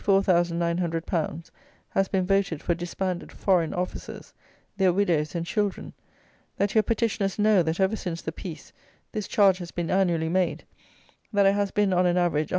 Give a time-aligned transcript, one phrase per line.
[1.93, 4.33] _has been voted for disbanded foreign officers,
[4.77, 5.93] their widows and children;
[6.57, 8.73] that your petitioners know that ever since the peace
[9.11, 10.65] this charge has been annually made;
[11.31, 12.49] that it has been on an average 110,000_l.